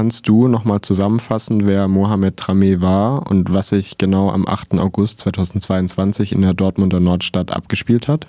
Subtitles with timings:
[0.00, 4.78] kannst du nochmal zusammenfassen, wer Mohamed Tramé war und was sich genau am 8.
[4.78, 8.26] August 2022 in der Dortmunder Nordstadt abgespielt hat?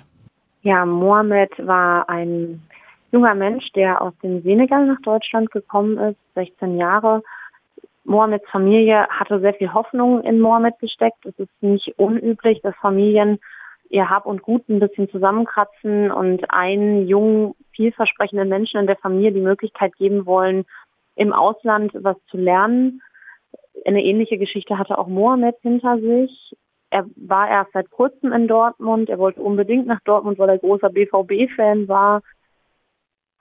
[0.60, 2.60] Ja, Mohamed war ein
[3.10, 7.22] junger Mensch, der aus dem Senegal nach Deutschland gekommen ist, 16 Jahre.
[8.04, 11.24] Mohameds Familie hatte sehr viel Hoffnung in Mohammed gesteckt.
[11.24, 13.38] Es ist nicht unüblich, dass Familien
[13.88, 19.32] ihr Hab und Gut ein bisschen zusammenkratzen und einen jungen, vielversprechenden Menschen in der Familie
[19.32, 20.66] die Möglichkeit geben wollen,
[21.16, 23.02] im Ausland was zu lernen.
[23.84, 26.54] Eine ähnliche Geschichte hatte auch Mohammed hinter sich.
[26.90, 29.08] Er war erst seit kurzem in Dortmund.
[29.08, 32.22] Er wollte unbedingt nach Dortmund, weil er großer BVB-Fan war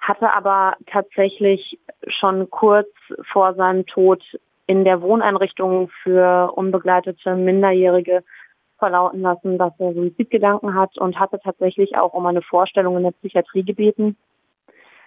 [0.01, 2.89] hatte aber tatsächlich schon kurz
[3.31, 4.21] vor seinem Tod
[4.65, 8.23] in der Wohneinrichtung für unbegleitete Minderjährige
[8.79, 13.11] verlauten lassen, dass er Suizidgedanken hat und hatte tatsächlich auch um eine Vorstellung in der
[13.11, 14.17] Psychiatrie gebeten.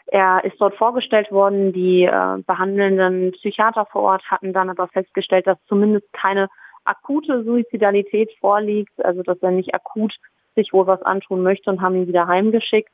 [0.06, 1.72] Er ist dort vorgestellt worden.
[1.72, 6.48] Die äh, behandelnden Psychiater vor Ort hatten dann aber festgestellt, dass zumindest keine
[6.84, 10.14] akute Suizidalität vorliegt, also dass er nicht akut
[10.54, 12.90] sich wohl was antun möchte und haben ihn wieder heimgeschickt.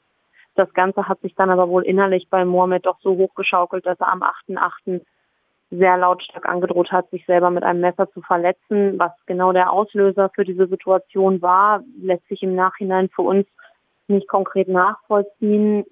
[0.54, 4.12] Das Ganze hat sich dann aber wohl innerlich bei Mohammed doch so hochgeschaukelt, dass er
[4.12, 5.00] am 8.8.
[5.70, 8.98] sehr lautstark angedroht hat, sich selber mit einem Messer zu verletzen.
[8.98, 13.46] Was genau der Auslöser für diese Situation war, lässt sich im Nachhinein für uns
[14.08, 15.84] nicht konkret nachvollziehen.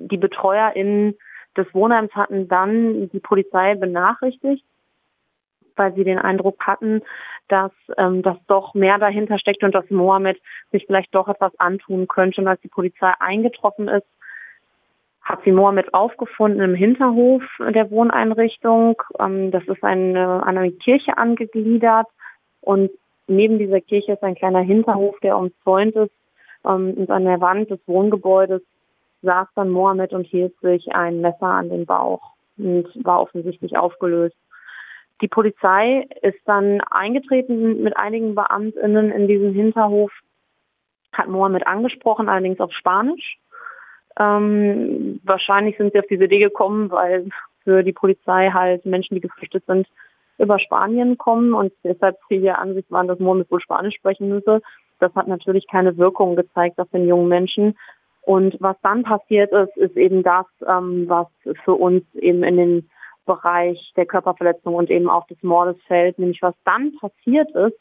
[0.00, 1.16] Die BetreuerInnen
[1.56, 4.64] des Wohnheims hatten dann die Polizei benachrichtigt
[5.80, 7.02] weil sie den Eindruck hatten,
[7.48, 10.38] dass ähm, das doch mehr dahinter steckt und dass Mohammed
[10.70, 12.42] sich vielleicht doch etwas antun könnte.
[12.42, 14.06] Und als die Polizei eingetroffen ist,
[15.22, 19.02] hat sie Mohammed aufgefunden im Hinterhof der Wohneinrichtung.
[19.18, 22.06] Ähm, das ist eine, an eine Kirche angegliedert
[22.60, 22.90] und
[23.26, 26.12] neben dieser Kirche ist ein kleiner Hinterhof, der umzäunt ist.
[26.64, 28.62] Ähm, und an der Wand des Wohngebäudes
[29.22, 34.36] saß dann Mohammed und hielt sich ein Messer an den Bauch und war offensichtlich aufgelöst.
[35.20, 40.10] Die Polizei ist dann eingetreten mit einigen Beamtinnen in diesen Hinterhof,
[41.12, 43.38] hat Mohammed angesprochen, allerdings auf Spanisch.
[44.18, 47.28] Ähm, wahrscheinlich sind sie auf diese Idee gekommen, weil
[47.64, 49.86] für die Polizei halt Menschen, die geflüchtet sind,
[50.38, 54.62] über Spanien kommen und deshalb viele Ansicht waren, dass Mohammed wohl Spanisch sprechen müsse.
[54.98, 57.76] Das hat natürlich keine Wirkung gezeigt auf den jungen Menschen.
[58.30, 61.26] Und was dann passiert ist, ist eben das, ähm, was
[61.64, 62.90] für uns eben in den
[63.26, 66.16] Bereich der Körperverletzung und eben auch des Mordes fällt.
[66.16, 67.76] Nämlich was dann passiert ist,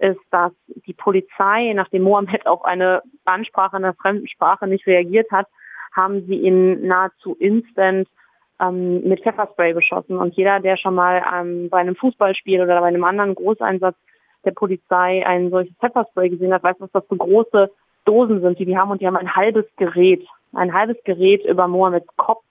[0.00, 0.52] ist, dass
[0.86, 5.46] die Polizei, nachdem Mohammed auf eine Ansprache in einer fremden Sprache nicht reagiert hat,
[5.96, 8.06] haben sie ihn nahezu instant
[8.60, 10.18] ähm, mit Pfefferspray beschossen.
[10.18, 13.96] Und jeder, der schon mal ähm, bei einem Fußballspiel oder bei einem anderen Großeinsatz
[14.44, 17.70] der Polizei ein solches Pfefferspray gesehen hat, weiß, was das für große
[18.04, 18.90] Dosen sind, die die haben.
[18.90, 22.44] Und die haben ein halbes Gerät, ein halbes Gerät über Mohammeds Kopf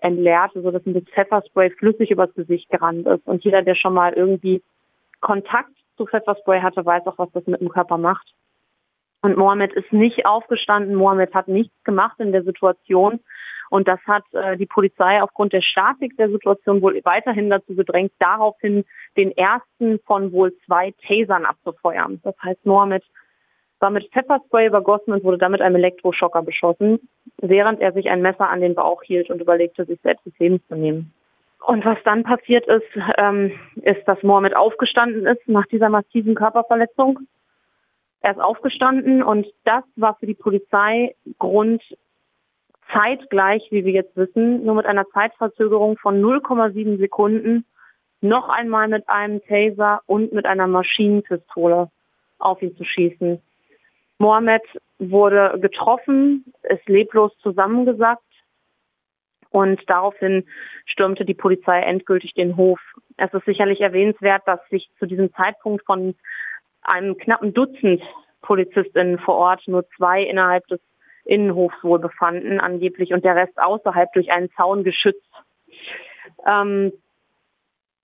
[0.00, 3.26] entleert, sodass ein Pfefferspray flüssig übers Gesicht gerannt ist.
[3.26, 4.62] Und jeder, der schon mal irgendwie
[5.20, 8.32] Kontakt zu Pfefferspray hatte, weiß auch, was das mit dem Körper macht.
[9.22, 10.94] Und Mohammed ist nicht aufgestanden.
[10.94, 13.20] Mohammed hat nichts gemacht in der Situation.
[13.68, 18.12] Und das hat äh, die Polizei aufgrund der Statik der Situation wohl weiterhin dazu gedrängt,
[18.18, 18.84] daraufhin
[19.16, 22.20] den ersten von wohl zwei Tasern abzufeuern.
[22.24, 23.04] Das heißt, Mohammed
[23.80, 27.00] war mit Pfefferspray übergossen und wurde damit einem Elektroschocker beschossen,
[27.38, 30.62] während er sich ein Messer an den Bauch hielt und überlegte, sich selbst das Leben
[30.68, 31.12] zu nehmen.
[31.66, 32.86] Und was dann passiert ist,
[33.18, 33.52] ähm,
[33.82, 37.20] ist, dass Mohammed aufgestanden ist nach dieser massiven Körperverletzung.
[38.22, 41.82] Er ist aufgestanden und das war für die Polizei Grund
[42.92, 47.64] zeitgleich, wie wir jetzt wissen, nur mit einer Zeitverzögerung von 0,7 Sekunden
[48.20, 51.90] noch einmal mit einem Taser und mit einer Maschinenpistole
[52.38, 53.40] auf ihn zu schießen.
[54.20, 54.62] Mohammed
[54.98, 58.22] wurde getroffen, ist leblos zusammengesackt
[59.48, 60.46] und daraufhin
[60.84, 62.78] stürmte die Polizei endgültig den Hof.
[63.16, 66.14] Es ist sicherlich erwähnenswert, dass sich zu diesem Zeitpunkt von
[66.82, 68.02] einem knappen Dutzend
[68.42, 70.80] Polizistinnen vor Ort nur zwei innerhalb des
[71.24, 75.30] Innenhofs wohl befanden, angeblich, und der Rest außerhalb durch einen Zaun geschützt.
[76.46, 76.92] Ähm,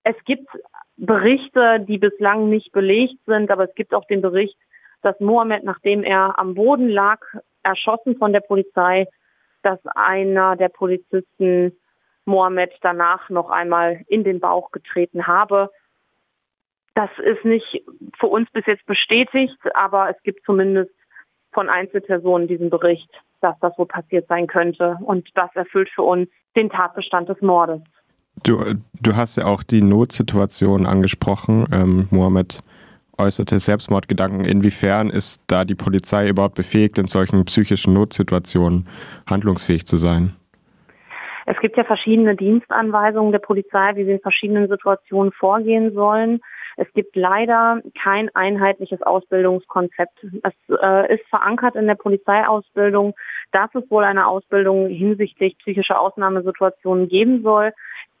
[0.03, 0.47] es gibt
[0.95, 4.57] Berichte, die bislang nicht belegt sind, aber es gibt auch den Bericht,
[5.07, 7.21] dass Mohammed, nachdem er am Boden lag,
[7.63, 9.07] erschossen von der Polizei,
[9.63, 11.71] dass einer der Polizisten
[12.25, 15.69] Mohammed danach noch einmal in den Bauch getreten habe.
[16.93, 17.85] Das ist nicht
[18.19, 20.91] für uns bis jetzt bestätigt, aber es gibt zumindest
[21.53, 24.97] von Einzelpersonen diesen Bericht, dass das wohl passiert sein könnte.
[25.05, 26.27] Und das erfüllt für uns
[26.57, 27.81] den Tatbestand des Mordes.
[28.43, 28.61] Du,
[29.01, 31.65] du hast ja auch die Notsituation angesprochen.
[31.71, 32.61] Ähm, Mohammed
[33.17, 34.45] äußerte Selbstmordgedanken.
[34.45, 38.87] Inwiefern ist da die Polizei überhaupt befähigt, in solchen psychischen Notsituationen
[39.29, 40.35] handlungsfähig zu sein?
[41.45, 46.41] Es gibt ja verschiedene Dienstanweisungen der Polizei, wie sie in verschiedenen Situationen vorgehen sollen.
[46.75, 50.25] Es gibt leider kein einheitliches Ausbildungskonzept.
[50.43, 53.15] Es äh, ist verankert in der Polizeiausbildung,
[53.51, 57.73] dass es wohl eine Ausbildung hinsichtlich psychischer Ausnahmesituationen geben soll.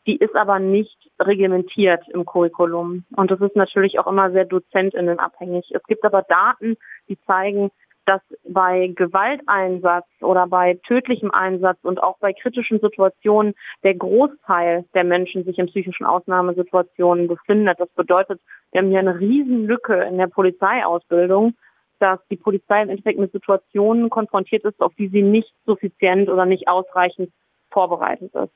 [0.07, 3.05] Die ist aber nicht reglementiert im Curriculum.
[3.15, 5.71] Und das ist natürlich auch immer sehr dozentinnenabhängig.
[5.73, 6.77] Es gibt aber Daten,
[7.07, 7.71] die zeigen,
[8.07, 13.53] dass bei Gewalteinsatz oder bei tödlichem Einsatz und auch bei kritischen Situationen
[13.83, 17.79] der Großteil der Menschen sich in psychischen Ausnahmesituationen befindet.
[17.79, 18.39] Das bedeutet,
[18.71, 21.55] wir haben hier eine Riesenlücke in der Polizeiausbildung,
[21.99, 26.45] dass die Polizei im Endeffekt mit Situationen konfrontiert ist, auf die sie nicht suffizient oder
[26.45, 27.31] nicht ausreichend
[27.71, 28.53] vorbereitet ist.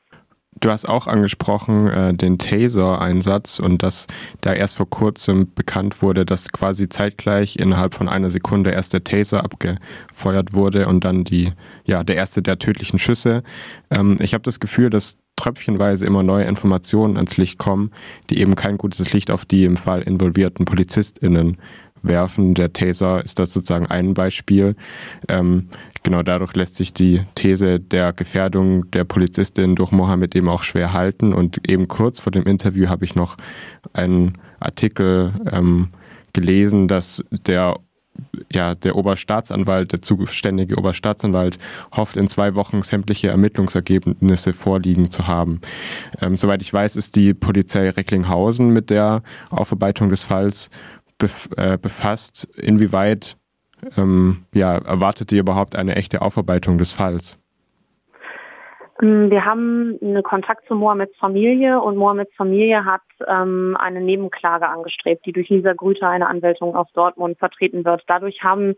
[0.60, 4.08] Du hast auch angesprochen äh, den Taser-Einsatz und dass
[4.42, 9.04] da erst vor kurzem bekannt wurde, dass quasi zeitgleich innerhalb von einer Sekunde erst der
[9.04, 11.54] Taser abgefeuert wurde und dann die,
[11.86, 13.44] ja, der erste der tödlichen Schüsse.
[13.90, 17.92] Ähm, ich habe das Gefühl, dass tröpfchenweise immer neue Informationen ans Licht kommen,
[18.30, 21.58] die eben kein gutes Licht auf die im Fall involvierten PolizistInnen
[22.04, 22.54] werfen.
[22.54, 24.76] Der Taser ist das sozusagen ein Beispiel.
[25.28, 25.70] Ähm,
[26.04, 30.94] genau dadurch lässt sich die These der Gefährdung der Polizistin durch Mohammed eben auch schwer
[30.94, 31.34] halten.
[31.34, 33.38] Und eben kurz vor dem Interview habe ich noch
[33.94, 35.90] einen Artikel ähm,
[36.34, 37.78] gelesen, dass der
[38.52, 41.58] ja, der Oberstaatsanwalt, der zuständige Oberstaatsanwalt
[41.96, 45.62] hofft, in zwei Wochen sämtliche Ermittlungsergebnisse vorliegen zu haben.
[46.22, 50.70] Ähm, soweit ich weiß, ist die Polizei Recklinghausen mit der Aufarbeitung des Falls
[51.18, 52.48] bef äh, befasst.
[52.56, 53.38] Inwieweit
[53.98, 57.38] ähm, ja, erwartet ihr überhaupt eine echte Aufarbeitung des Falls?
[59.02, 64.68] Ähm, wir haben einen Kontakt zu Mohammeds Familie und Mohammeds Familie hat ähm, eine Nebenklage
[64.68, 68.04] angestrebt, die durch Lisa Grüter, eine Anwältin aus Dortmund, vertreten wird.
[68.08, 68.76] Dadurch haben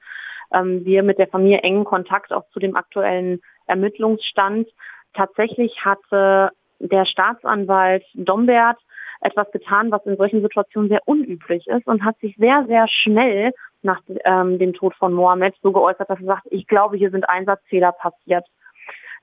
[0.53, 4.67] ähm, wir mit der Familie engen Kontakt auch zu dem aktuellen Ermittlungsstand.
[5.13, 8.77] Tatsächlich hatte der Staatsanwalt Dombert
[9.23, 13.53] etwas getan, was in solchen Situationen sehr unüblich ist und hat sich sehr, sehr schnell
[13.81, 17.27] nach ähm, dem Tod von Mohammed so geäußert, dass er sagt, ich glaube, hier sind
[17.27, 18.45] Einsatzfehler passiert.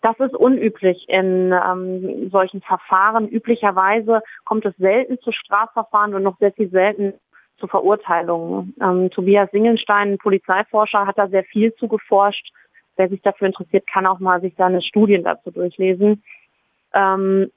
[0.03, 3.29] Das ist unüblich in ähm, solchen Verfahren.
[3.29, 7.15] Üblicherweise kommt es selten zu Strafverfahren und noch sehr viel selten
[7.59, 8.75] zu Verurteilungen.
[8.81, 12.51] Ähm, Tobias Singelstein, Polizeiforscher, hat da sehr viel zu geforscht.
[12.97, 16.23] Wer sich dafür interessiert, kann auch mal sich seine Studien dazu durchlesen.
[16.95, 17.51] Ähm,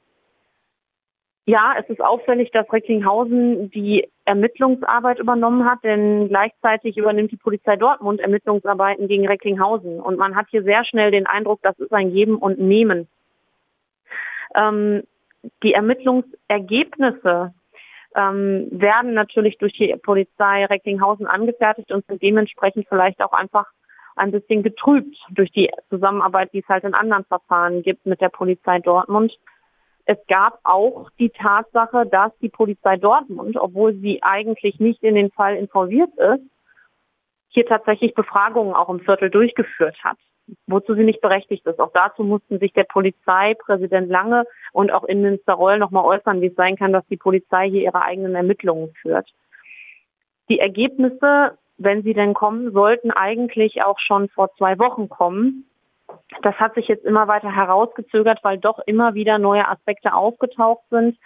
[1.46, 7.76] ja, es ist auffällig, dass Recklinghausen die Ermittlungsarbeit übernommen hat, denn gleichzeitig übernimmt die Polizei
[7.76, 10.00] Dortmund Ermittlungsarbeiten gegen Recklinghausen.
[10.00, 13.10] Und man hat hier sehr schnell den Eindruck, das ist ein Geben und Nehmen.
[14.56, 15.04] Ähm,
[15.64, 17.54] die Ermittlungsergebnisse
[18.16, 23.66] ähm, werden natürlich durch die Polizei Recklinghausen angefertigt und sind dementsprechend vielleicht auch einfach
[24.16, 28.30] ein bisschen getrübt durch die Zusammenarbeit, die es halt in anderen Verfahren gibt mit der
[28.30, 29.34] Polizei Dortmund.
[30.06, 35.32] Es gab auch die Tatsache, dass die Polizei Dortmund, obwohl sie eigentlich nicht in den
[35.32, 36.44] Fall involviert ist,
[37.50, 40.18] hier tatsächlich Befragungen auch im Viertel durchgeführt hat,
[40.68, 41.80] wozu sie nicht berechtigt ist.
[41.80, 46.56] Auch dazu mussten sich der Polizeipräsident Lange und auch Innenminister Reul nochmal äußern, wie es
[46.56, 49.30] sein kann, dass die Polizei hier ihre eigenen Ermittlungen führt.
[50.50, 55.66] Die Ergebnisse, wenn sie denn kommen, sollten eigentlich auch schon vor zwei Wochen kommen.
[56.42, 61.18] Das hat sich jetzt immer weiter herausgezögert, weil doch immer wieder neue Aspekte aufgetaucht sind,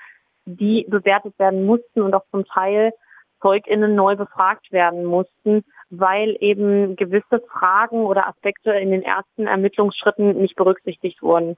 [0.46, 2.94] die bewertet werden mussten und auch zum Teil
[3.42, 10.38] ZeugInnen neu befragt werden mussten, weil eben gewisse Fragen oder Aspekte in den ersten Ermittlungsschritten
[10.38, 11.58] nicht berücksichtigt wurden.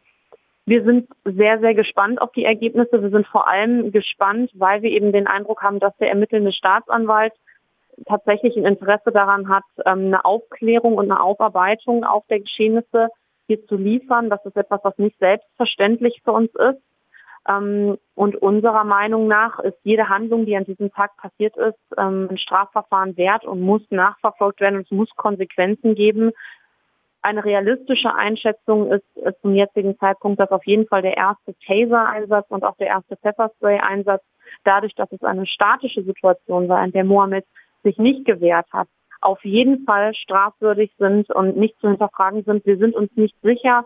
[0.65, 3.01] Wir sind sehr, sehr gespannt auf die Ergebnisse.
[3.01, 7.33] Wir sind vor allem gespannt, weil wir eben den Eindruck haben, dass der ermittelnde Staatsanwalt
[8.05, 13.09] tatsächlich ein Interesse daran hat, ähm, eine Aufklärung und eine Aufarbeitung auch der Geschehnisse
[13.49, 14.29] hier zu liefern.
[14.29, 16.81] Das ist etwas, was nicht selbstverständlich für uns ist.
[17.47, 22.27] Ähm, und unserer Meinung nach ist jede Handlung, die an diesem Tag passiert ist, ähm,
[22.29, 26.31] ein Strafverfahren wert und muss nachverfolgt werden und es muss Konsequenzen geben.
[27.21, 32.45] Eine realistische Einschätzung ist, ist zum jetzigen Zeitpunkt, dass auf jeden Fall der erste Taser-Einsatz
[32.49, 34.23] und auch der erste Pfefferspray-Einsatz,
[34.63, 37.45] dadurch, dass es eine statische Situation war, in der Mohammed
[37.83, 38.87] sich nicht gewehrt hat,
[39.21, 42.65] auf jeden Fall strafwürdig sind und nicht zu hinterfragen sind.
[42.65, 43.85] Wir sind uns nicht sicher,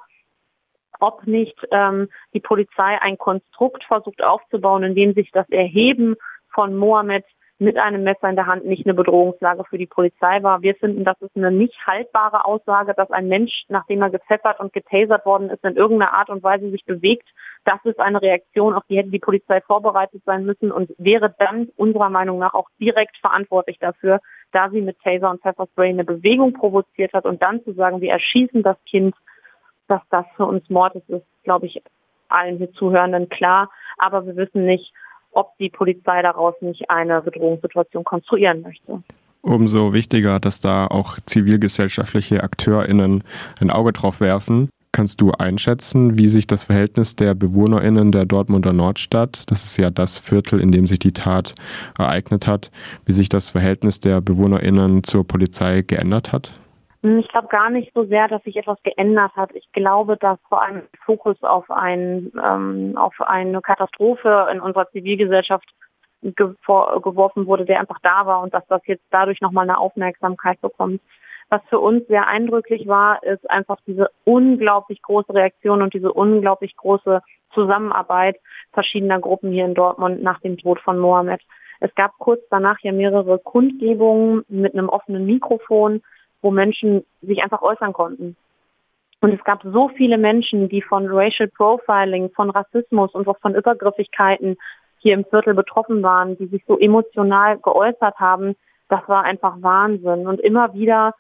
[0.99, 6.15] ob nicht ähm, die Polizei ein Konstrukt versucht aufzubauen, in dem sich das Erheben
[6.53, 7.25] von Mohammed
[7.59, 10.61] mit einem Messer in der Hand nicht eine Bedrohungslage für die Polizei war.
[10.61, 14.73] Wir finden, das ist eine nicht haltbare Aussage, dass ein Mensch, nachdem er gepfeffert und
[14.73, 17.27] getasert worden ist, in irgendeiner Art und Weise sich bewegt.
[17.63, 21.69] Das ist eine Reaktion, auf die hätte die Polizei vorbereitet sein müssen und wäre dann
[21.77, 24.19] unserer Meinung nach auch direkt verantwortlich dafür,
[24.53, 28.11] da sie mit Taser und Pfefferspray eine Bewegung provoziert hat und dann zu sagen, wir
[28.11, 29.15] erschießen das Kind,
[29.87, 31.81] dass das für uns Mord ist, ist, glaube ich,
[32.29, 34.93] allen hier Zuhörenden klar, aber wir wissen nicht,
[35.31, 39.03] ob die Polizei daraus nicht eine Bedrohungssituation konstruieren möchte.
[39.41, 43.23] Umso wichtiger, dass da auch zivilgesellschaftliche AkteurInnen
[43.59, 44.69] ein Auge drauf werfen.
[44.95, 49.89] Kannst du einschätzen, wie sich das Verhältnis der BewohnerInnen der Dortmunder Nordstadt, das ist ja
[49.89, 51.55] das Viertel, in dem sich die Tat
[51.97, 52.69] ereignet hat,
[53.03, 56.53] wie sich das Verhältnis der BewohnerInnen zur Polizei geändert hat?
[57.01, 59.49] Hm, ich glaube gar nicht so sehr, dass sich etwas geändert hat.
[59.55, 65.67] Ich glaube, dass vor allem Fokus auf, ein, ähm, auf eine Katastrophe in unserer Zivilgesellschaft
[66.21, 71.01] geworfen wurde, der einfach da war und dass das jetzt dadurch nochmal eine Aufmerksamkeit bekommt.
[71.49, 76.75] Was für uns sehr eindrücklich war, ist einfach diese unglaublich große Reaktion und diese unglaublich
[76.75, 77.21] große
[77.53, 78.37] Zusammenarbeit
[78.71, 81.41] verschiedener Gruppen hier in Dortmund nach dem Tod von Mohammed.
[81.79, 86.01] Es gab kurz danach ja mehrere Kundgebungen mit einem offenen Mikrofon,
[86.41, 88.35] wo Menschen sich einfach äußern konnten.
[89.21, 93.55] Und es gab so viele Menschen, die von Racial Profiling, von Rassismus und auch von
[93.55, 94.57] Übergriffigkeiten
[94.99, 98.55] hier im Viertel betroffen waren, die sich so emotional geäußert haben.
[98.89, 100.27] Das war einfach Wahnsinn.
[100.27, 101.13] Und immer wieder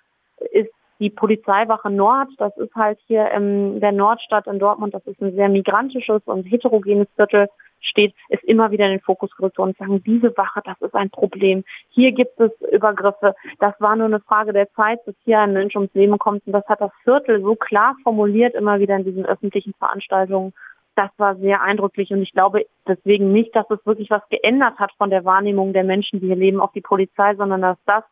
[0.51, 5.21] ist die Polizeiwache Nord, das ist halt hier in der Nordstadt in Dortmund, das ist
[5.21, 7.47] ein sehr migrantisches und heterogenes Viertel,
[7.81, 11.09] steht, ist immer wieder in den Fokus gerückt und sagen, diese Wache, das ist ein
[11.09, 11.63] Problem.
[11.89, 13.35] Hier gibt es Übergriffe.
[13.59, 16.45] Das war nur eine Frage der Zeit, bis hier ein Mensch ums Leben kommt.
[16.47, 20.53] Und das hat das Viertel so klar formuliert, immer wieder in diesen öffentlichen Veranstaltungen.
[20.95, 24.91] Das war sehr eindrücklich und ich glaube deswegen nicht, dass es wirklich was geändert hat
[24.97, 28.03] von der Wahrnehmung der Menschen, die hier leben, auf die Polizei, sondern dass das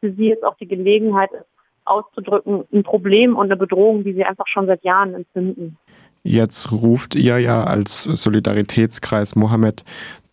[0.00, 1.44] für sie jetzt auch die Gelegenheit ist,
[1.84, 5.76] auszudrücken, ein Problem und eine Bedrohung, die sie einfach schon seit Jahren empfinden.
[6.22, 9.84] Jetzt ruft ihr ja als Solidaritätskreis Mohammed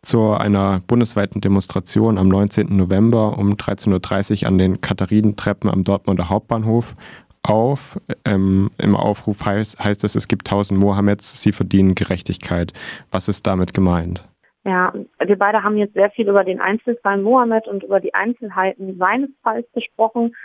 [0.01, 2.75] zu einer bundesweiten Demonstration am 19.
[2.75, 6.93] November um 13.30 Uhr an den Katharinentreppen am Dortmunder Hauptbahnhof
[7.43, 7.99] auf.
[8.25, 12.73] Ähm, Im Aufruf heißt, heißt es, es gibt tausend Mohammeds, sie verdienen Gerechtigkeit.
[13.11, 14.23] Was ist damit gemeint?
[14.65, 14.93] Ja,
[15.25, 19.29] wir beide haben jetzt sehr viel über den Einzelfall Mohammed und über die Einzelheiten seines
[19.41, 20.35] Falls gesprochen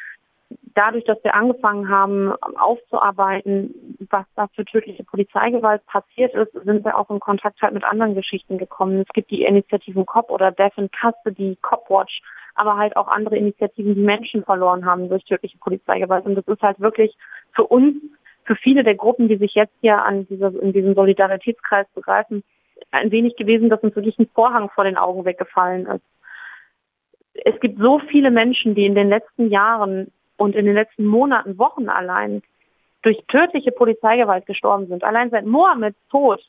[0.75, 6.99] dadurch, dass wir angefangen haben aufzuarbeiten, was da für tödliche Polizeigewalt passiert ist, sind wir
[6.99, 9.01] auch in Kontakt halt mit anderen Geschichten gekommen.
[9.01, 12.23] Es gibt die Initiativen COP oder Death in Custody, COP-Watch,
[12.55, 16.25] aber halt auch andere Initiativen, die Menschen verloren haben durch tödliche Polizeigewalt.
[16.27, 17.17] Und das ist halt wirklich
[17.53, 17.97] für uns,
[18.45, 22.43] für viele der Gruppen, die sich jetzt hier an dieser, in diesem Solidaritätskreis begreifen,
[22.91, 26.05] ein wenig gewesen, dass uns wirklich ein Vorhang vor den Augen weggefallen ist.
[27.45, 31.57] Es gibt so viele Menschen, die in den letzten Jahren und in den letzten Monaten,
[31.57, 32.43] Wochen allein
[33.03, 35.05] durch tödliche Polizeigewalt gestorben sind.
[35.05, 36.41] Allein seit Mohammeds Tod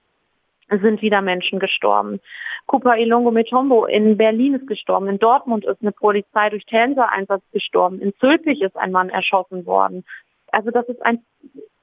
[0.70, 2.20] sind wieder Menschen gestorben.
[2.66, 5.08] Kupa Ilongo Metombo in Berlin ist gestorben.
[5.10, 8.00] In Dortmund ist eine Polizei durch Tänzer-Einsatz gestorben.
[8.00, 10.04] In Zülpich ist ein Mann erschossen worden.
[10.52, 11.24] Also das ist ein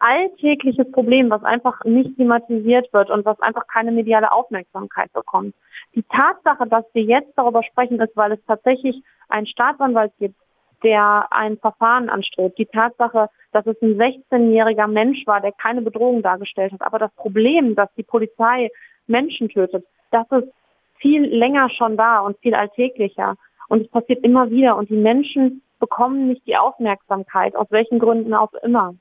[0.00, 5.55] alltägliches Problem, was einfach nicht thematisiert wird und was einfach keine mediale Aufmerksamkeit bekommt.
[5.95, 10.37] Die Tatsache, dass wir jetzt darüber sprechen, ist, weil es tatsächlich einen Staatsanwalt gibt,
[10.82, 12.58] der ein Verfahren anstrebt.
[12.58, 16.82] Die Tatsache, dass es ein 16-jähriger Mensch war, der keine Bedrohung dargestellt hat.
[16.82, 18.70] Aber das Problem, dass die Polizei
[19.06, 20.52] Menschen tötet, das ist
[20.99, 23.37] viel länger schon da und viel alltäglicher.
[23.68, 24.76] Und es passiert immer wieder.
[24.76, 28.94] Und die Menschen bekommen nicht die Aufmerksamkeit, aus welchen Gründen auch immer.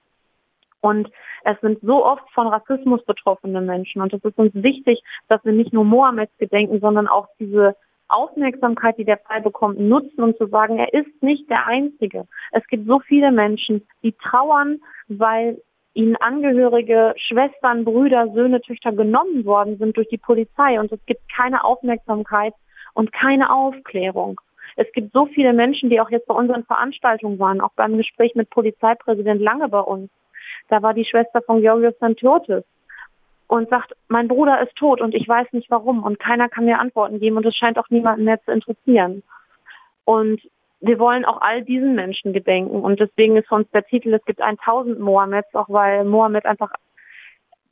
[0.82, 1.10] Und
[1.44, 4.02] es sind so oft von Rassismus betroffene Menschen.
[4.02, 7.76] Und es ist uns wichtig, dass wir nicht nur Mohammeds gedenken, sondern auch diese
[8.10, 12.26] Aufmerksamkeit, die der Fall bekommt, nutzen, um zu sagen, er ist nicht der Einzige.
[12.52, 15.62] Es gibt so viele Menschen, die trauern, weil
[15.94, 21.22] ihnen Angehörige, Schwestern, Brüder, Söhne, Töchter genommen worden sind durch die Polizei und es gibt
[21.36, 22.54] keine Aufmerksamkeit
[22.94, 24.40] und keine Aufklärung.
[24.76, 28.36] Es gibt so viele Menschen, die auch jetzt bei unseren Veranstaltungen waren, auch beim Gespräch
[28.36, 30.10] mit Polizeipräsident Lange bei uns.
[30.70, 32.64] Da war die Schwester von Georgios Santiotis
[33.50, 36.80] und sagt, mein Bruder ist tot und ich weiß nicht warum und keiner kann mir
[36.80, 39.24] Antworten geben und es scheint auch niemanden mehr zu interessieren.
[40.06, 40.40] Und
[40.82, 44.24] wir wollen auch all diesen Menschen gedenken und deswegen ist für uns der Titel, es
[44.26, 46.72] gibt 1000 Mohammeds, auch weil Mohammed einfach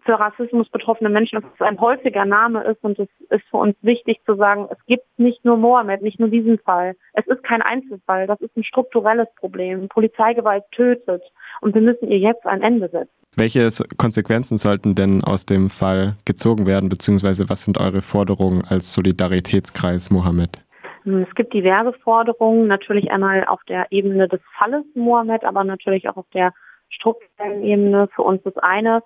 [0.08, 4.36] für Rassismus betroffene Menschen ein häufiger Name ist und es ist für uns wichtig zu
[4.36, 6.96] sagen, es gibt nicht nur Mohammed, nicht nur diesen Fall.
[7.12, 9.90] Es ist kein Einzelfall, das ist ein strukturelles Problem.
[9.90, 11.22] Polizeigewalt tötet
[11.60, 13.12] und wir müssen ihr jetzt ein Ende setzen.
[13.36, 18.94] Welche Konsequenzen sollten denn aus dem Fall gezogen werden, beziehungsweise was sind eure Forderungen als
[18.94, 20.64] Solidaritätskreis Mohammed?
[21.04, 26.16] Es gibt diverse Forderungen, natürlich einmal auf der Ebene des Falles Mohammed, aber natürlich auch
[26.16, 26.54] auf der
[26.90, 28.08] strukturellen Ebene.
[28.16, 29.04] Für uns ist eine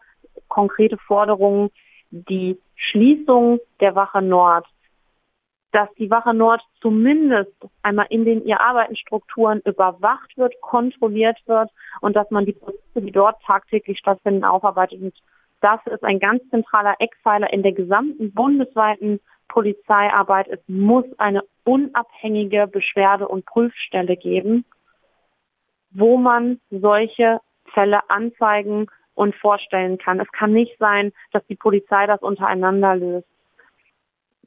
[0.52, 1.72] konkrete Forderung
[2.12, 4.68] die Schließung der Wache Nord,
[5.72, 11.70] dass die Wache Nord zumindest einmal in den ihr Arbeitsstrukturen überwacht wird, kontrolliert wird
[12.02, 15.16] und dass man die Prozesse, die dort tagtäglich stattfinden, aufarbeitet und
[15.62, 20.48] Das ist ein ganz zentraler Eckpfeiler in der gesamten bundesweiten Polizeiarbeit.
[20.48, 24.66] Es muss eine unabhängige Beschwerde- und Prüfstelle geben,
[25.92, 27.40] wo man solche
[27.74, 28.88] Fälle anzeigen
[29.22, 30.20] und vorstellen kann.
[30.20, 33.28] Es kann nicht sein, dass die Polizei das untereinander löst.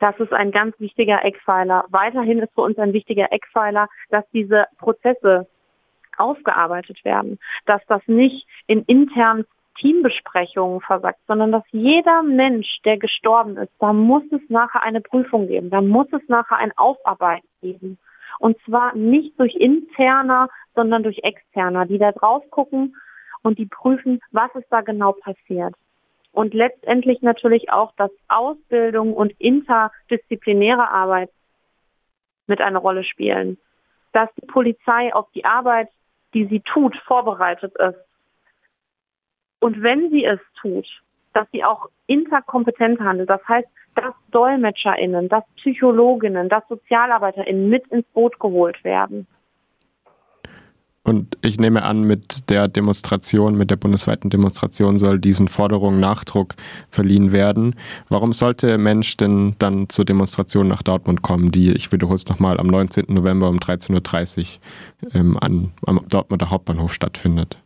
[0.00, 1.84] Das ist ein ganz wichtiger Eckpfeiler.
[1.90, 5.46] Weiterhin ist für uns ein wichtiger Eckpfeiler, dass diese Prozesse
[6.18, 9.44] aufgearbeitet werden, dass das nicht in internen
[9.78, 15.46] Teambesprechungen versagt, sondern dass jeder Mensch, der gestorben ist, da muss es nachher eine Prüfung
[15.46, 17.98] geben, da muss es nachher ein Aufarbeiten geben.
[18.40, 22.96] Und zwar nicht durch interner, sondern durch externer, die da drauf gucken
[23.44, 25.74] und die prüfen, was ist da genau passiert.
[26.32, 31.30] Und letztendlich natürlich auch, dass Ausbildung und interdisziplinäre Arbeit
[32.48, 33.56] mit einer Rolle spielen.
[34.12, 35.88] Dass die Polizei auf die Arbeit,
[36.34, 38.04] die sie tut, vorbereitet ist
[39.64, 40.86] und wenn sie es tut,
[41.32, 48.04] dass sie auch interkompetent handelt, das heißt, dass DolmetscherInnen, dass Psychologinnen, dass SozialarbeiterInnen mit ins
[48.08, 49.26] Boot geholt werden.
[51.06, 56.54] Und ich nehme an, mit der Demonstration, mit der bundesweiten Demonstration soll diesen Forderungen Nachdruck
[56.88, 57.76] verliehen werden.
[58.08, 62.58] Warum sollte Mensch denn dann zur Demonstration nach Dortmund kommen, die, ich wiederhole es nochmal,
[62.58, 63.04] am 19.
[63.08, 64.58] November um 13.30
[65.02, 67.58] Uhr ähm, an, am Dortmunder Hauptbahnhof stattfindet?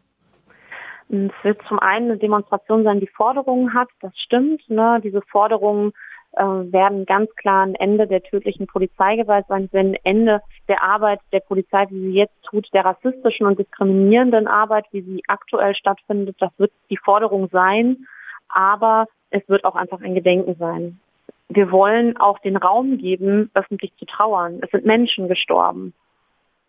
[1.09, 4.68] Es wird zum einen eine Demonstration sein, die Forderungen hat, das stimmt.
[4.68, 5.00] Ne?
[5.02, 5.92] Diese Forderungen
[6.38, 11.40] äh, werden ganz klar ein Ende der tödlichen Polizeigewalt sein, wenn Ende der Arbeit der
[11.40, 16.37] Polizei, wie sie jetzt tut, der rassistischen und diskriminierenden Arbeit, wie sie aktuell stattfindet.
[16.38, 18.07] Das wird die Forderung sein,
[18.49, 21.00] aber es wird auch einfach ein Gedenken sein.
[21.49, 24.61] Wir wollen auch den Raum geben, öffentlich zu trauern.
[24.62, 25.95] Es sind Menschen gestorben.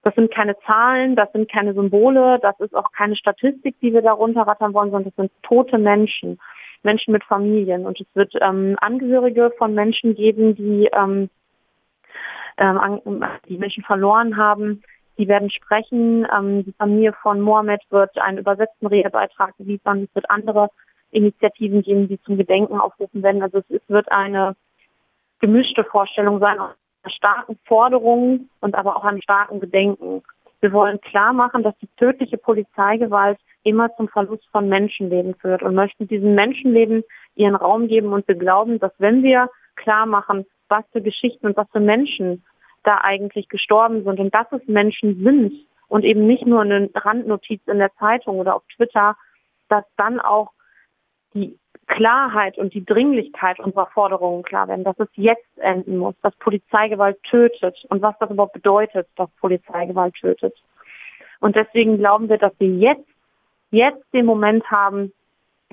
[0.04, 4.02] Das sind keine Zahlen, das sind keine Symbole, das ist auch keine Statistik, die wir
[4.02, 6.40] da runterrattern wollen, sondern das sind tote Menschen,
[6.84, 7.86] Menschen mit Familien.
[7.86, 11.30] Und es wird ähm, Angehörige von Menschen geben, die ähm,
[12.58, 14.84] ähm, die Menschen verloren haben.
[15.18, 16.28] Die werden sprechen.
[16.36, 20.04] Ähm, die Familie von Mohammed wird einen übersetzten Redebeitrag liefern.
[20.04, 20.70] Es wird andere
[21.12, 23.42] Initiativen geben, die zum Gedenken aufrufen werden.
[23.42, 24.56] Also es, es wird eine
[25.40, 26.60] gemischte Vorstellung sein
[27.08, 30.22] starken Forderungen und aber auch an starken Gedenken.
[30.60, 35.76] Wir wollen klar machen, dass die tödliche Polizeigewalt immer zum Verlust von Menschenleben führt und
[35.76, 37.04] möchten diesen Menschenleben
[37.36, 41.58] ihren Raum geben und wir glauben, dass wenn wir klar machen, was für Geschichten und
[41.58, 42.44] was für Menschen
[42.84, 45.54] da eigentlich gestorben sind und dass es Menschen sind
[45.88, 49.18] und eben nicht nur eine Randnotiz in der Zeitung oder auf Twitter,
[49.68, 50.52] dass dann auch
[51.34, 56.36] die Klarheit und die Dringlichkeit unserer Forderungen klar werden, dass es jetzt enden muss, dass
[56.36, 60.56] Polizeigewalt tötet und was das überhaupt bedeutet, dass Polizeigewalt tötet.
[61.40, 63.09] Und deswegen glauben wir, dass wir jetzt,
[63.72, 65.14] jetzt den Moment haben,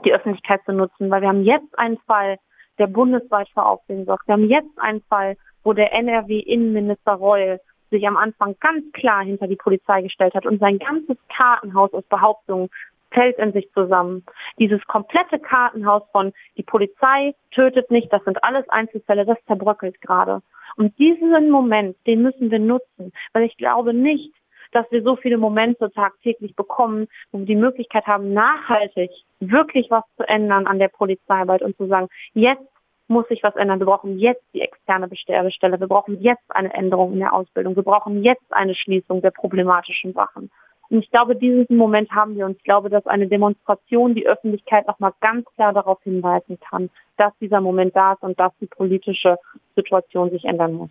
[0.04, 2.38] die Öffentlichkeit zu nutzen, weil wir haben jetzt einen Fall,
[2.78, 4.26] der bundesweit für Aufsehen sorgt.
[4.26, 9.46] Wir haben jetzt einen Fall, wo der NRW-Innenminister Reul sich am Anfang ganz klar hinter
[9.46, 12.68] die Polizei gestellt hat und sein ganzes Kartenhaus aus Behauptungen
[13.10, 14.24] fällt in sich zusammen.
[14.58, 20.42] Dieses komplette Kartenhaus von die Polizei tötet nicht, das sind alles Einzelfälle, das zerbröckelt gerade.
[20.76, 24.34] Und diesen Moment, den müssen wir nutzen, weil ich glaube nicht,
[24.72, 30.04] dass wir so viele Momente tagtäglich bekommen, wo wir die Möglichkeit haben, nachhaltig wirklich was
[30.16, 32.66] zu ändern an der Polizeiarbeit und zu sagen, jetzt
[33.08, 33.78] muss sich was ändern.
[33.78, 35.78] Wir brauchen jetzt die externe Beschwerdestelle.
[35.78, 37.76] Wir brauchen jetzt eine Änderung in der Ausbildung.
[37.76, 40.50] Wir brauchen jetzt eine Schließung der problematischen Sachen.
[40.88, 44.86] Und ich glaube, diesen Moment haben wir und ich glaube, dass eine Demonstration die Öffentlichkeit
[44.86, 49.36] nochmal ganz klar darauf hinweisen kann, dass dieser Moment da ist und dass die politische
[49.74, 50.90] Situation sich ändern muss.